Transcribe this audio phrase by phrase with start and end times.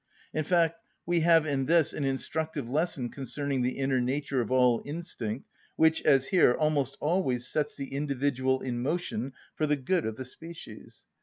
[0.33, 4.81] In fact, we have in this an instructive lesson concerning the inner nature of all
[4.83, 10.15] instinct, which, as here, almost always sets the individual in motion for the good of
[10.15, 11.05] the species.